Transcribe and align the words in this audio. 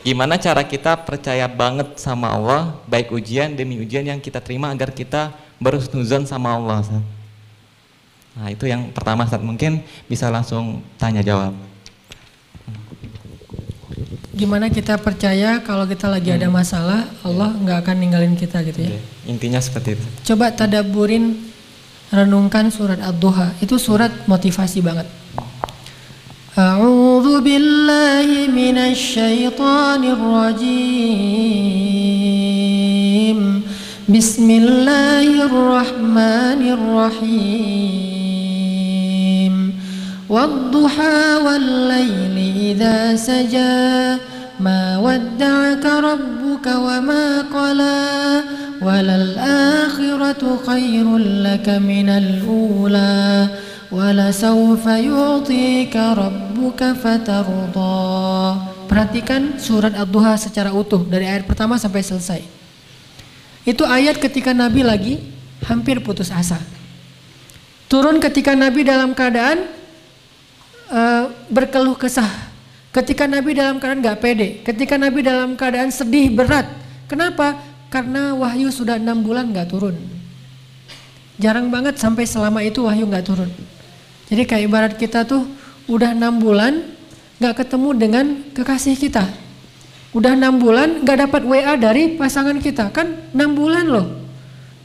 Gimana 0.00 0.40
cara 0.40 0.64
kita 0.64 0.96
percaya 1.04 1.44
banget 1.44 2.00
sama 2.00 2.32
Allah, 2.32 2.72
baik 2.88 3.12
ujian 3.12 3.52
demi 3.52 3.76
ujian 3.76 4.00
yang 4.08 4.16
kita 4.16 4.40
terima 4.40 4.72
agar 4.72 4.88
kita 4.96 5.36
berhusnuzon 5.60 6.24
sama 6.24 6.56
Allah. 6.56 6.80
Ustaz. 6.80 7.04
Nah 8.32 8.48
itu 8.48 8.64
yang 8.64 8.88
pertama 8.96 9.28
Ustaz. 9.28 9.44
Mungkin 9.44 9.84
bisa 10.08 10.32
langsung 10.32 10.80
tanya 10.96 11.20
jawab. 11.20 11.52
Gimana 14.32 14.72
kita 14.72 14.96
percaya 14.96 15.60
kalau 15.60 15.84
kita 15.84 16.08
lagi 16.08 16.32
ada 16.32 16.48
masalah, 16.48 17.04
Allah 17.20 17.52
nggak 17.60 17.84
akan 17.84 17.96
ninggalin 18.00 18.32
kita 18.40 18.64
gitu 18.64 18.88
ya? 18.88 18.96
Oke, 18.96 19.28
Intinya 19.28 19.60
seperti 19.60 20.00
itu. 20.00 20.06
Coba 20.32 20.48
tadaburin, 20.48 21.36
renungkan 22.08 22.72
surat 22.72 23.04
Ad-Duha. 23.04 23.60
Itu 23.60 23.76
surat 23.76 24.08
motivasi 24.24 24.80
banget. 24.80 25.04
بالله 27.40 28.48
من 28.54 28.78
الشيطان 28.78 30.04
الرجيم. 30.04 31.20
بسم 34.08 34.50
الله 34.50 35.44
الرحمن 35.44 36.60
الرحيم. 36.72 38.10
والضحى 40.28 41.36
والليل 41.46 42.36
إذا 42.56 43.16
سجى 43.16 44.20
ما 44.60 44.98
ودعك 44.98 45.86
ربك 45.86 46.66
وما 46.66 47.40
قلى. 47.54 48.40
وللآخرة 48.82 50.58
خير 50.66 51.16
لك 51.18 51.68
من 51.68 52.08
الأولى. 52.08 53.48
ولسوف 53.91 54.85
يعطيك 54.85 55.95
ربك 55.95 56.81
فترضى 57.03 57.95
Perhatikan 58.85 59.57
surat 59.57 59.91
Ad-Duha 59.97 60.37
secara 60.37 60.69
utuh 60.69 61.03
dari 61.03 61.25
ayat 61.25 61.43
pertama 61.49 61.75
sampai 61.75 62.05
selesai. 62.05 62.41
Itu 63.65 63.81
ayat 63.81 64.21
ketika 64.21 64.53
Nabi 64.53 64.85
lagi 64.85 65.19
hampir 65.65 65.99
putus 66.05 66.29
asa. 66.29 66.61
Turun 67.89 68.21
ketika 68.21 68.53
Nabi 68.53 68.85
dalam 68.85 69.17
keadaan 69.17 69.67
uh, 70.93 71.33
berkeluh 71.49 71.97
kesah. 71.97 72.29
Ketika 72.93 73.27
Nabi 73.27 73.57
dalam 73.57 73.81
keadaan 73.81 74.05
gak 74.05 74.21
pede, 74.23 74.63
ketika 74.63 74.95
Nabi 74.95 75.19
dalam 75.25 75.59
keadaan 75.59 75.91
sedih 75.91 76.31
berat. 76.31 76.69
Kenapa? 77.11 77.59
Karena 77.91 78.31
wahyu 78.37 78.71
sudah 78.71 78.95
enam 78.95 79.19
bulan 79.19 79.51
gak 79.51 79.75
turun. 79.75 79.97
Jarang 81.35 81.67
banget 81.67 81.99
sampai 81.99 82.23
selama 82.23 82.63
itu 82.63 82.79
wahyu 82.87 83.03
gak 83.11 83.27
turun. 83.27 83.51
Jadi 84.30 84.42
kayak 84.46 84.62
ibarat 84.70 84.92
kita 84.94 85.26
tuh 85.26 85.42
udah 85.90 86.14
enam 86.14 86.38
bulan 86.38 86.86
gak 87.42 87.66
ketemu 87.66 87.88
dengan 87.98 88.24
kekasih 88.54 88.94
kita. 88.94 89.26
Udah 90.14 90.38
enam 90.38 90.62
bulan 90.62 91.02
gak 91.02 91.26
dapat 91.26 91.42
WA 91.42 91.74
dari 91.74 92.14
pasangan 92.14 92.54
kita, 92.62 92.94
kan 92.94 93.26
enam 93.34 93.58
bulan 93.58 93.90
loh. 93.90 94.06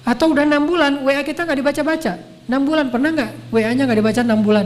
Atau 0.01 0.33
udah 0.33 0.49
enam 0.49 0.65
bulan 0.65 1.05
WA 1.05 1.21
kita 1.21 1.45
gak 1.45 1.61
dibaca-baca. 1.61 2.17
Enam 2.45 2.61
bulan 2.61 2.93
pernah 2.93 3.09
nggak 3.09 3.31
WA-nya 3.49 3.89
gak 3.89 3.97
dibaca 4.01 4.21
enam 4.21 4.41
bulan? 4.45 4.65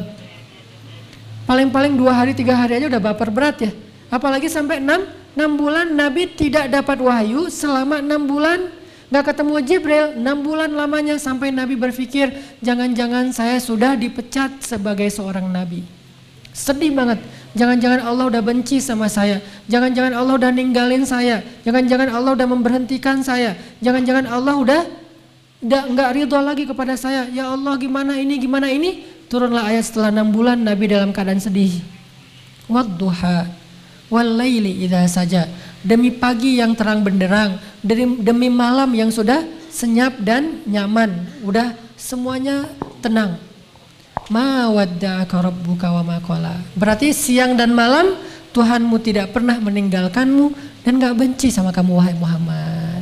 Paling-paling 1.48 1.96
dua 1.96 2.12
hari 2.16 2.36
tiga 2.36 2.56
hari 2.56 2.80
aja 2.80 2.88
udah 2.92 3.02
baper 3.04 3.32
berat 3.32 3.58
ya. 3.60 3.72
Apalagi 4.12 4.48
sampai 4.48 4.80
enam 4.80 5.08
enam 5.36 5.52
bulan 5.56 5.92
Nabi 5.92 6.28
tidak 6.36 6.72
dapat 6.72 7.00
wahyu 7.00 7.48
selama 7.48 8.04
enam 8.04 8.28
bulan 8.28 8.79
nggak 9.10 9.34
ketemu 9.34 9.56
Jibril 9.66 10.06
enam 10.22 10.46
bulan 10.46 10.70
lamanya 10.70 11.18
sampai 11.18 11.50
Nabi 11.50 11.74
berpikir 11.74 12.30
jangan-jangan 12.62 13.34
saya 13.34 13.58
sudah 13.58 13.98
dipecat 13.98 14.62
sebagai 14.62 15.10
seorang 15.10 15.50
Nabi. 15.50 15.82
Sedih 16.54 16.92
banget. 16.94 17.22
Jangan-jangan 17.58 18.06
Allah 18.06 18.26
udah 18.30 18.42
benci 18.46 18.78
sama 18.78 19.10
saya. 19.10 19.42
Jangan-jangan 19.66 20.14
Allah 20.14 20.34
udah 20.38 20.52
ninggalin 20.54 21.02
saya. 21.08 21.42
Jangan-jangan 21.66 22.14
Allah 22.14 22.38
udah 22.38 22.48
memberhentikan 22.50 23.26
saya. 23.26 23.58
Jangan-jangan 23.82 24.30
Allah 24.30 24.54
udah 24.60 24.82
nggak 25.64 26.10
ridho 26.14 26.40
lagi 26.42 26.70
kepada 26.70 26.94
saya. 26.94 27.26
Ya 27.33 27.50
Allah 27.50 27.73
gimana 27.80 28.20
ini 28.20 28.38
gimana 28.38 28.70
ini? 28.70 29.08
Turunlah 29.30 29.70
ayat 29.70 29.89
setelah 29.89 30.10
enam 30.14 30.33
bulan 30.33 30.62
Nabi 30.62 30.89
dalam 30.89 31.10
keadaan 31.10 31.42
sedih. 31.42 31.82
Wadduha 32.70 33.50
wal 34.10 34.30
laili 34.38 34.86
idza 34.86 35.06
saja. 35.10 35.50
Demi 35.80 36.12
pagi 36.12 36.60
yang 36.60 36.76
terang 36.76 37.04
benderang, 37.04 37.56
demi, 37.80 38.20
demi 38.20 38.48
malam 38.52 38.92
yang 38.92 39.08
sudah 39.08 39.48
senyap 39.72 40.20
dan 40.20 40.60
nyaman, 40.67 41.23
udah 41.45 41.72
semuanya 41.95 42.67
tenang. 43.00 43.40
Berarti 46.78 47.16
siang 47.16 47.58
dan 47.58 47.73
malam 47.73 48.14
Tuhanmu 48.50 48.98
tidak 49.02 49.34
pernah 49.34 49.58
meninggalkanmu 49.62 50.54
dan 50.86 50.98
gak 50.98 51.16
benci 51.18 51.54
sama 51.54 51.70
kamu 51.70 51.92
wahai 51.98 52.16
Muhammad. 52.18 53.02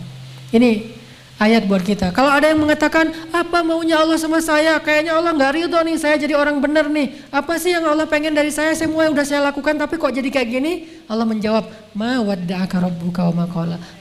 Ini 0.52 0.97
ayat 1.38 1.70
buat 1.70 1.86
kita. 1.86 2.10
Kalau 2.14 2.30
ada 2.30 2.50
yang 2.50 2.60
mengatakan 2.62 3.14
apa 3.30 3.62
maunya 3.62 4.02
Allah 4.02 4.18
sama 4.18 4.42
saya, 4.42 4.78
kayaknya 4.82 5.18
Allah 5.18 5.34
nggak 5.34 5.52
ridho 5.54 5.80
nih 5.86 5.98
saya 5.98 6.18
jadi 6.18 6.34
orang 6.34 6.58
benar 6.58 6.90
nih. 6.90 7.14
Apa 7.30 7.62
sih 7.62 7.74
yang 7.74 7.86
Allah 7.86 8.10
pengen 8.10 8.34
dari 8.34 8.50
saya? 8.50 8.74
Semua 8.74 9.06
yang 9.06 9.14
udah 9.14 9.26
saya 9.26 9.42
lakukan 9.46 9.78
tapi 9.78 9.96
kok 10.02 10.10
jadi 10.10 10.30
kayak 10.30 10.50
gini? 10.50 10.74
Allah 11.06 11.26
menjawab, 11.26 11.70
ma. 11.94 12.18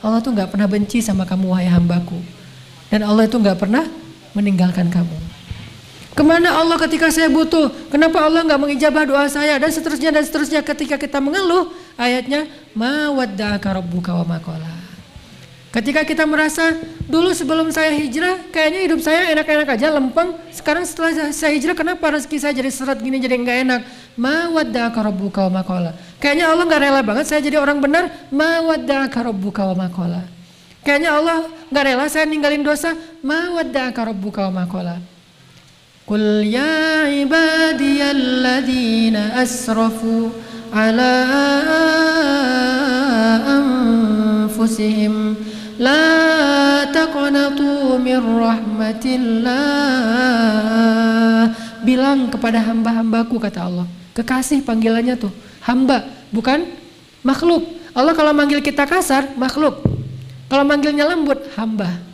Allah 0.00 0.19
tuh 0.24 0.32
nggak 0.32 0.48
pernah 0.50 0.66
benci 0.66 1.04
sama 1.04 1.28
kamu 1.28 1.52
wahai 1.52 1.69
hambaku. 1.69 2.19
Dan 2.88 3.04
Allah 3.04 3.28
itu 3.28 3.36
nggak 3.36 3.58
pernah 3.60 3.84
meninggalkan 4.32 4.88
kamu. 4.88 5.16
Ke 6.16 6.24
mana 6.24 6.48
Allah 6.56 6.80
ketika 6.80 7.12
saya 7.12 7.28
butuh? 7.28 7.68
Kenapa 7.92 8.24
Allah 8.24 8.41
nggak 8.41 8.56
mengijabah 8.56 9.04
doa 9.04 9.28
saya? 9.28 9.60
Dan 9.60 9.68
seterusnya 9.68 10.08
dan 10.08 10.24
seterusnya 10.24 10.64
ketika 10.64 10.97
kita 10.97 11.20
mengeluh 11.20 11.68
ayatnya 12.00 12.48
ma 12.72 13.12
wa 13.12 13.28
ma 14.24 14.41
qala. 14.41 14.85
Ketika 15.76 16.09
kita 16.09 16.25
merasa 16.25 16.72
dulu 17.04 17.37
sebelum 17.37 17.69
saya 17.69 17.92
hijrah 17.92 18.48
kayaknya 18.48 18.88
hidup 18.88 19.04
saya 19.04 19.28
enak-enak 19.37 19.76
aja 19.76 19.92
lempeng. 19.92 20.32
Sekarang 20.48 20.88
setelah 20.88 21.28
saya 21.37 21.53
hijrah 21.53 21.76
kenapa 21.76 22.16
rezeki 22.16 22.41
saya 22.41 22.56
jadi 22.56 22.72
seret 22.72 22.97
gini 22.97 23.20
jadi 23.20 23.37
nggak 23.37 23.59
enak? 23.69 23.84
Ma 24.16 24.48
wadda'aka 24.56 25.04
rabbuka 25.04 25.53
wa 25.53 25.60
ma 25.60 25.69
qala. 25.69 25.92
Kayaknya 26.16 26.48
Allah 26.48 26.65
nggak 26.65 26.81
rela 26.81 27.04
banget 27.04 27.28
saya 27.28 27.44
jadi 27.44 27.60
orang 27.60 27.84
benar. 27.84 28.09
Ma 28.32 28.65
wadda'aka 28.65 29.20
rabbuka 29.20 29.69
wa 29.69 29.84
ma 29.84 29.92
qala. 29.92 30.25
Kayaknya 30.81 31.12
Allah 31.12 31.44
nggak 31.69 31.84
rela 31.84 32.09
saya 32.09 32.25
ninggalin 32.25 32.65
dosa. 32.65 32.97
Ma 33.20 33.53
wadda'aka 33.60 34.16
rabbuka 34.16 34.48
wa 34.48 34.65
ma 34.65 34.66
qala. 34.72 34.97
Qul 36.09 36.41
ya 36.48 37.04
ibadiyalladzina 37.10 39.44
asrafu 39.44 40.32
ala 40.72 41.12
anfusihim 43.44 45.25
min 47.98 48.20
rahmatillah 48.20 49.52
Bilang 51.82 52.30
kepada 52.32 52.60
hamba-hambaku 52.62 53.36
kata 53.40 53.66
Allah 53.66 53.86
Kekasih 54.16 54.64
panggilannya 54.64 55.16
tuh 55.20 55.32
Hamba 55.64 56.06
bukan 56.32 56.64
makhluk 57.26 57.64
Allah 57.96 58.12
kalau 58.12 58.32
manggil 58.36 58.60
kita 58.62 58.86
kasar 58.86 59.34
makhluk 59.36 59.82
Kalau 60.46 60.64
manggilnya 60.64 61.04
lembut 61.08 61.42
hamba 61.58 62.06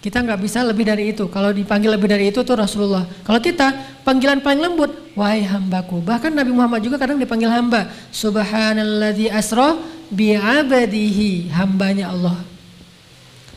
kita 0.00 0.24
nggak 0.24 0.40
bisa 0.40 0.64
lebih 0.64 0.88
dari 0.88 1.12
itu. 1.12 1.28
Kalau 1.28 1.52
dipanggil 1.52 1.92
lebih 1.92 2.08
dari 2.08 2.32
itu 2.32 2.40
tuh 2.40 2.56
Rasulullah. 2.56 3.04
Kalau 3.20 3.36
kita 3.36 4.00
panggilan 4.00 4.40
paling 4.40 4.64
lembut, 4.64 4.88
wahai 5.12 5.44
hambaku. 5.44 6.00
Bahkan 6.00 6.32
Nabi 6.32 6.56
Muhammad 6.56 6.80
juga 6.80 6.96
kadang 6.96 7.20
dipanggil 7.20 7.52
hamba. 7.52 7.92
Subhanalladzi 8.08 9.28
asra 9.28 9.76
bi'abadihi, 10.08 11.52
hambanya 11.52 12.16
Allah. 12.16 12.49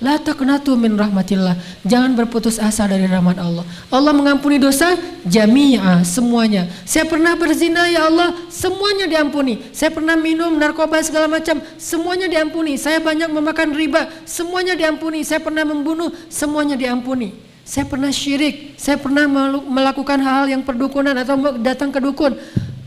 La 0.01 0.17
taqnatu 0.17 0.73
min 0.73 0.97
rahmatillah. 0.97 1.59
Jangan 1.85 2.17
berputus 2.17 2.57
asa 2.57 2.89
dari 2.89 3.05
rahmat 3.05 3.37
Allah. 3.37 3.61
Allah 3.93 4.13
mengampuni 4.15 4.57
dosa 4.57 4.97
jami'a, 5.23 6.01
semuanya. 6.01 6.65
Saya 6.83 7.05
pernah 7.05 7.37
berzina 7.37 7.85
ya 7.87 8.09
Allah, 8.09 8.33
semuanya 8.49 9.05
diampuni. 9.05 9.61
Saya 9.69 9.93
pernah 9.93 10.17
minum 10.17 10.57
narkoba 10.57 10.97
segala 11.05 11.29
macam, 11.29 11.61
semuanya 11.77 12.25
diampuni. 12.25 12.75
Saya 12.75 12.97
banyak 12.99 13.29
memakan 13.29 13.69
riba, 13.77 14.09
semuanya 14.25 14.73
diampuni. 14.73 15.21
Saya 15.21 15.39
pernah 15.39 15.63
membunuh, 15.63 16.09
semuanya 16.27 16.73
diampuni. 16.73 17.31
Saya 17.63 17.87
pernah 17.87 18.11
syirik, 18.11 18.75
saya 18.75 18.99
pernah 18.99 19.23
melakukan 19.63 20.19
hal 20.19 20.51
yang 20.51 20.67
perdukunan 20.67 21.15
atau 21.15 21.55
datang 21.63 21.95
ke 21.95 22.03
dukun. 22.03 22.35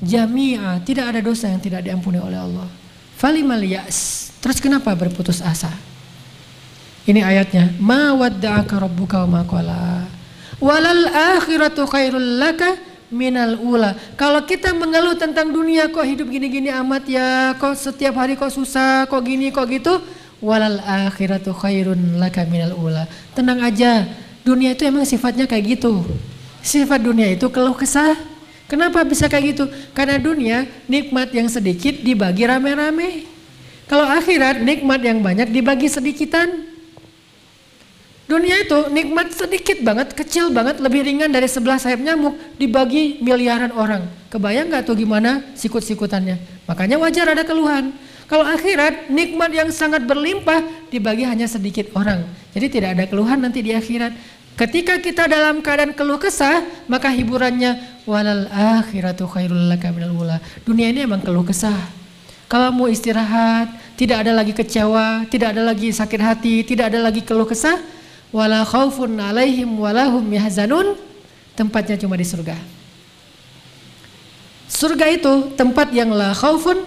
Jami'a, 0.05 0.85
tidak 0.85 1.17
ada 1.17 1.20
dosa 1.25 1.49
yang 1.49 1.64
tidak 1.64 1.81
diampuni 1.81 2.20
oleh 2.20 2.37
Allah. 2.37 2.69
Falimal 3.17 3.64
yas. 3.64 4.29
Terus 4.44 4.61
kenapa 4.61 4.93
berputus 4.93 5.41
asa? 5.41 5.73
Ini 7.06 7.23
ayatnya. 7.23 7.70
Ma 7.79 8.11
wadda'aka 8.19 8.82
rabbuka 8.82 9.23
wa 9.25 9.38
ma 9.38 9.43
qala. 9.47 10.11
Walal 10.58 11.06
akhiratu 11.06 11.87
khairul 11.87 12.43
laka 12.43 12.75
minal 13.14 13.55
ula. 13.62 13.94
Kalau 14.19 14.43
kita 14.43 14.75
mengeluh 14.75 15.14
tentang 15.14 15.55
dunia 15.55 15.87
kok 15.87 16.03
hidup 16.03 16.26
gini-gini 16.26 16.67
amat 16.82 17.06
ya, 17.06 17.55
kok 17.55 17.79
setiap 17.79 18.19
hari 18.19 18.35
kok 18.35 18.50
susah, 18.50 19.06
kok 19.06 19.23
gini, 19.23 19.55
kok 19.55 19.70
gitu. 19.70 20.03
Walal 20.43 20.82
akhiratu 20.82 21.55
khairun 21.55 22.19
laka 22.19 22.43
minal 22.43 22.75
ula. 22.75 23.06
Tenang 23.38 23.62
aja, 23.62 24.02
dunia 24.43 24.75
itu 24.75 24.82
emang 24.82 25.06
sifatnya 25.06 25.47
kayak 25.47 25.79
gitu. 25.79 26.02
Sifat 26.67 26.99
dunia 26.99 27.31
itu 27.31 27.47
keluh 27.47 27.79
kesah. 27.79 28.19
Kenapa 28.67 29.06
bisa 29.06 29.31
kayak 29.31 29.55
gitu? 29.55 29.64
Karena 29.94 30.19
dunia 30.19 30.67
nikmat 30.91 31.31
yang 31.31 31.47
sedikit 31.47 32.02
dibagi 32.02 32.43
rame-rame. 32.43 33.23
Kalau 33.87 34.02
akhirat 34.02 34.59
nikmat 34.67 34.99
yang 35.06 35.23
banyak 35.23 35.55
dibagi 35.55 35.87
sedikitan. 35.87 36.65
Dunia 38.26 38.67
itu 38.67 38.90
nikmat 38.90 39.31
sedikit 39.31 39.78
banget, 39.87 40.11
kecil 40.11 40.50
banget, 40.50 40.82
lebih 40.82 41.06
ringan 41.06 41.31
dari 41.31 41.46
sebelah 41.46 41.78
sayap 41.78 42.02
nyamuk 42.02 42.34
dibagi 42.58 43.23
miliaran 43.23 43.70
orang. 43.70 44.02
Kebayang 44.34 44.67
nggak 44.67 44.82
tuh 44.82 44.99
gimana 44.99 45.46
sikut-sikutannya? 45.55 46.67
Makanya 46.67 46.99
wajar 46.99 47.31
ada 47.31 47.46
keluhan. 47.46 47.94
Kalau 48.26 48.43
akhirat 48.43 49.06
nikmat 49.14 49.55
yang 49.55 49.70
sangat 49.70 50.02
berlimpah 50.02 50.90
dibagi 50.90 51.23
hanya 51.23 51.46
sedikit 51.46 51.87
orang. 51.94 52.26
Jadi 52.50 52.67
tidak 52.67 52.99
ada 52.99 53.05
keluhan 53.06 53.38
nanti 53.38 53.62
di 53.62 53.70
akhirat. 53.70 54.11
Ketika 54.58 54.99
kita 54.99 55.31
dalam 55.31 55.62
keadaan 55.62 55.94
keluh 55.94 56.19
kesah, 56.19 56.67
maka 56.90 57.06
hiburannya 57.06 58.02
walal 58.11 58.50
akhiratu 58.50 59.31
khairul 59.31 59.70
laka 59.70 59.94
minal 59.94 60.11
ula. 60.19 60.43
Dunia 60.67 60.90
ini 60.90 61.06
emang 61.06 61.23
keluh 61.23 61.46
kesah. 61.46 61.78
Kalau 62.50 62.75
mau 62.75 62.90
istirahat, 62.90 63.70
tidak 63.94 64.26
ada 64.26 64.34
lagi 64.34 64.50
kecewa, 64.50 65.31
tidak 65.31 65.55
ada 65.55 65.62
lagi 65.62 65.94
sakit 65.94 66.19
hati, 66.19 66.67
tidak 66.67 66.90
ada 66.90 67.06
lagi 67.06 67.23
keluh 67.23 67.46
kesah, 67.46 67.78
wala 68.34 68.67
khaufun 68.67 69.19
alaihim 69.19 69.78
walahum 69.78 70.25
yahzanun, 70.31 70.99
tempatnya 71.55 71.99
cuma 72.00 72.14
di 72.19 72.26
surga. 72.26 72.56
Surga 74.67 75.06
itu 75.14 75.55
tempat 75.55 75.94
yang 75.94 76.11
la 76.11 76.34
khaufun 76.34 76.82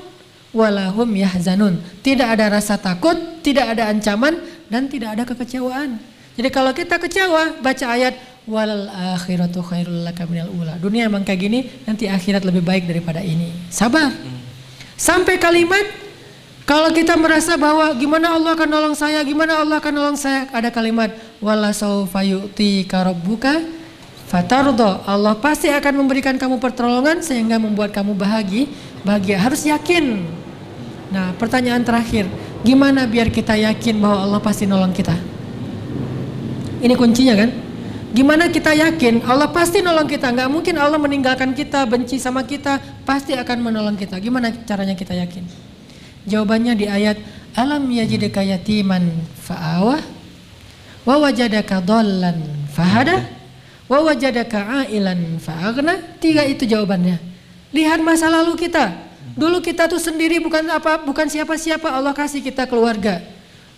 walahum 0.52 1.10
yahzanun. 1.16 1.80
Tidak 2.04 2.28
ada 2.28 2.52
rasa 2.52 2.76
takut, 2.76 3.16
tidak 3.42 3.78
ada 3.78 3.88
ancaman 3.90 4.36
dan 4.68 4.92
tidak 4.92 5.16
ada 5.16 5.24
kekecewaan. 5.26 5.98
Jadi 6.40 6.50
kalau 6.56 6.72
kita 6.72 6.96
kecewa, 6.96 7.60
baca 7.60 7.86
ayat 7.90 8.16
walal 8.48 8.88
akhiratu 9.20 9.60
khairul 9.60 10.08
laka 10.08 10.24
minal 10.24 10.48
ula. 10.56 10.80
Dunia 10.80 11.12
emang 11.12 11.28
kayak 11.28 11.40
gini, 11.40 11.60
nanti 11.84 12.08
akhirat 12.08 12.48
lebih 12.48 12.64
baik 12.64 12.88
daripada 12.88 13.20
ini. 13.20 13.52
Sabar. 13.68 14.12
Sampai 14.96 15.36
kalimat 15.36 15.84
kalau 16.70 16.94
kita 16.94 17.18
merasa 17.18 17.58
bahwa 17.58 17.90
gimana 17.98 18.36
Allah 18.36 18.54
akan 18.54 18.70
nolong 18.70 18.96
saya, 18.96 19.20
gimana 19.26 19.58
Allah 19.58 19.82
akan 19.82 19.94
nolong 19.96 20.20
saya, 20.20 20.46
ada 20.54 20.70
kalimat 20.70 21.10
wala 21.40 21.72
saufa 21.76 22.24
yu'ti 22.24 22.88
karabbuka 22.88 23.64
fatardo. 24.30 25.02
Allah 25.04 25.36
pasti 25.40 25.68
akan 25.72 26.06
memberikan 26.06 26.38
kamu 26.38 26.62
pertolongan 26.62 27.20
sehingga 27.26 27.58
membuat 27.58 27.92
kamu 27.92 28.14
bahagia. 28.16 28.70
Bahagia 29.02 29.40
harus 29.40 29.64
yakin 29.64 30.28
Nah 31.10 31.34
pertanyaan 31.36 31.82
terakhir, 31.82 32.30
gimana 32.62 33.10
biar 33.10 33.34
kita 33.34 33.58
yakin 33.58 33.98
bahwa 33.98 34.18
Allah 34.22 34.42
pasti 34.42 34.70
nolong 34.70 34.94
kita? 34.94 35.18
Ini 36.80 36.94
kuncinya 36.96 37.36
kan? 37.36 37.50
Gimana 38.10 38.50
kita 38.50 38.74
yakin 38.74 39.26
Allah 39.26 39.50
pasti 39.50 39.82
nolong 39.82 40.06
kita? 40.06 40.30
Gak 40.34 40.50
mungkin 40.50 40.78
Allah 40.78 41.02
meninggalkan 41.02 41.54
kita, 41.54 41.86
benci 41.90 42.22
sama 42.22 42.46
kita, 42.46 42.78
pasti 43.06 43.34
akan 43.34 43.58
menolong 43.70 43.98
kita. 43.98 44.22
Gimana 44.22 44.54
caranya 44.66 44.94
kita 44.94 45.18
yakin? 45.18 45.46
Jawabannya 46.30 46.74
di 46.78 46.86
ayat 46.86 47.18
Alam 47.58 47.90
yajidaka 47.90 48.46
yatiman 48.46 49.10
fa'awah 49.42 50.19
wa 51.10 51.16
wajadaka 51.26 51.82
dhallan 51.82 52.38
fahada 52.70 53.26
wa 53.90 54.06
wajadaka 54.06 54.86
ailan 54.86 55.42
fa'agna. 55.42 56.22
Tiga 56.22 56.46
itu 56.46 56.70
jawabannya. 56.70 57.18
Lihat 57.74 57.98
masa 58.06 58.30
lalu 58.30 58.54
kita, 58.70 59.10
Dulu 59.40 59.64
kita 59.64 59.88
tuh 59.88 60.04
sendiri 60.04 60.44
bukan 60.44 60.68
apa 60.68 61.00
bukan 61.00 61.24
siapa-siapa 61.32 61.88
Allah 61.88 62.12
kasih 62.12 62.44
kita 62.44 62.68
keluarga. 62.68 63.24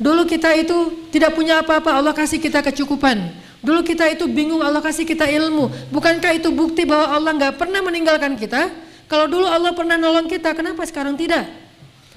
Dulu 0.02 0.26
kita 0.26 0.58
itu 0.58 1.06
tidak 1.14 1.38
punya 1.38 1.62
apa-apa 1.62 1.94
Allah 1.94 2.18
kasih 2.18 2.42
kita 2.42 2.66
kecukupan. 2.66 3.30
Dulu 3.62 3.86
kita 3.86 4.10
itu 4.10 4.26
bingung 4.26 4.66
Allah 4.66 4.82
kasih 4.82 5.06
kita 5.06 5.30
ilmu. 5.30 5.70
Bukankah 5.94 6.34
itu 6.34 6.50
bukti 6.50 6.82
bahwa 6.82 7.14
Allah 7.14 7.32
nggak 7.38 7.54
pernah 7.62 7.78
meninggalkan 7.86 8.34
kita? 8.34 8.74
Kalau 9.06 9.30
dulu 9.30 9.46
Allah 9.46 9.70
pernah 9.78 10.02
nolong 10.02 10.26
kita, 10.26 10.58
kenapa 10.58 10.82
sekarang 10.90 11.14
tidak? 11.14 11.46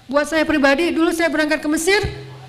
Buat 0.09 0.25
saya 0.33 0.49
pribadi, 0.49 0.89
dulu 0.89 1.13
saya 1.13 1.29
berangkat 1.29 1.61
ke 1.61 1.69
Mesir, 1.69 2.01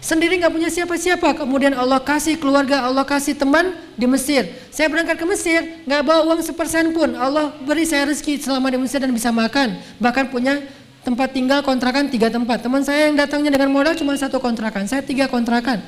sendiri 0.06 0.38
nggak 0.38 0.54
punya 0.54 0.70
siapa-siapa. 0.70 1.34
Kemudian 1.34 1.74
Allah 1.74 1.98
kasih 1.98 2.38
keluarga, 2.38 2.86
Allah 2.86 3.02
kasih 3.02 3.34
teman 3.34 3.74
di 3.98 4.06
Mesir. 4.06 4.46
Saya 4.70 4.86
berangkat 4.94 5.18
ke 5.18 5.26
Mesir, 5.26 5.82
nggak 5.90 6.02
bawa 6.06 6.22
uang 6.30 6.46
sepersen 6.46 6.94
pun. 6.94 7.18
Allah 7.18 7.50
beri 7.66 7.90
saya 7.90 8.06
rezeki 8.06 8.46
selama 8.46 8.70
di 8.70 8.78
Mesir 8.78 9.02
dan 9.02 9.10
bisa 9.10 9.34
makan. 9.34 9.82
Bahkan 9.98 10.30
punya 10.30 10.62
tempat 11.02 11.34
tinggal 11.34 11.66
kontrakan 11.66 12.06
tiga 12.14 12.30
tempat. 12.30 12.62
Teman 12.62 12.86
saya 12.86 13.10
yang 13.10 13.18
datangnya 13.18 13.50
dengan 13.50 13.74
modal 13.74 13.98
cuma 13.98 14.14
satu 14.14 14.38
kontrakan, 14.38 14.86
saya 14.86 15.02
tiga 15.02 15.26
kontrakan. 15.26 15.82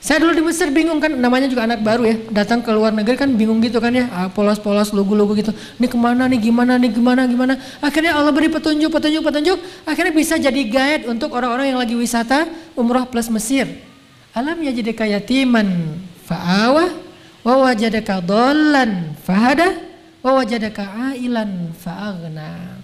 Saya 0.00 0.16
dulu 0.16 0.32
di 0.32 0.40
Mesir 0.40 0.72
bingung 0.72 0.96
kan, 0.96 1.12
namanya 1.12 1.44
juga 1.44 1.68
anak 1.68 1.84
baru 1.84 2.08
ya, 2.08 2.16
datang 2.32 2.64
ke 2.64 2.72
luar 2.72 2.88
negeri 2.88 3.20
kan 3.20 3.28
bingung 3.36 3.60
gitu 3.60 3.84
kan 3.84 3.92
ya, 3.92 4.08
ah, 4.08 4.32
polos-polos, 4.32 4.96
lugu-lugu 4.96 5.36
gitu. 5.36 5.52
Ini 5.76 5.92
ke 5.92 5.98
mana 6.00 6.24
nih, 6.24 6.40
gimana 6.40 6.80
nih, 6.80 6.88
gimana, 6.88 7.28
gimana. 7.28 7.60
Akhirnya 7.84 8.16
Allah 8.16 8.32
beri 8.32 8.48
petunjuk, 8.48 8.88
petunjuk, 8.88 9.20
petunjuk. 9.20 9.60
Akhirnya 9.84 10.16
bisa 10.16 10.40
jadi 10.40 10.56
guide 10.64 11.04
untuk 11.04 11.36
orang-orang 11.36 11.76
yang 11.76 11.78
lagi 11.84 11.92
wisata 11.92 12.48
umroh 12.80 13.04
plus 13.04 13.28
Mesir. 13.28 13.68
Alam 14.32 14.56
ya 14.64 14.72
jadi 14.72 14.96
kayatiman 14.96 16.00
fa'awah, 16.24 16.90
wa 17.44 17.54
wajadaka 17.68 18.24
dollan 18.24 19.12
fahada, 19.20 19.76
wa 20.24 20.40
wajadaka 20.40 21.12
ailan 21.12 21.76
fa'agna. 21.76 22.80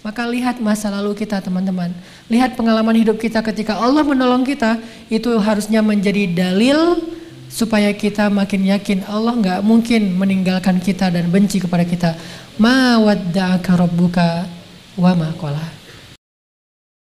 Maka 0.00 0.24
lihat 0.24 0.56
masa 0.64 0.88
lalu 0.88 1.12
kita 1.12 1.44
teman-teman. 1.44 1.92
Lihat 2.32 2.56
pengalaman 2.56 2.96
hidup 2.96 3.20
kita 3.20 3.44
ketika 3.44 3.76
Allah 3.76 4.00
menolong 4.00 4.48
kita. 4.48 4.80
Itu 5.12 5.36
harusnya 5.36 5.84
menjadi 5.84 6.24
dalil 6.24 7.04
supaya 7.52 7.92
kita 7.92 8.32
makin 8.32 8.64
yakin 8.64 9.04
Allah 9.04 9.36
nggak 9.36 9.60
mungkin 9.60 10.16
meninggalkan 10.16 10.80
kita 10.80 11.12
dan 11.12 11.28
benci 11.28 11.60
kepada 11.60 11.84
kita. 11.84 12.16
Ma 12.56 12.96
wadda'aka 12.96 13.76
rabbuka 13.76 14.48
wa. 14.96 15.12